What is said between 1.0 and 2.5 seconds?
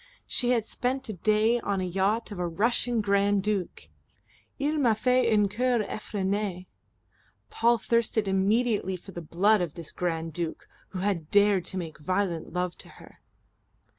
a day on the yacht of a